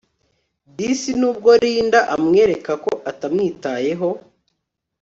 disi 0.77 1.11
nubwo 1.19 1.49
Linda 1.63 1.99
amwereka 2.15 2.71
ko 2.85 2.91
atamwitayeho 3.11 4.09